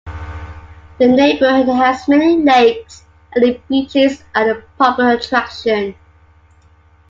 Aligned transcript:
The 0.97 1.07
neighborhood 1.07 1.67
has 1.75 2.07
many 2.07 2.35
lakes 2.41 3.03
and 3.35 3.43
the 3.43 3.61
beaches 3.69 4.23
are 4.33 4.49
a 4.49 4.61
popular 4.75 5.11
attraction. 5.11 5.93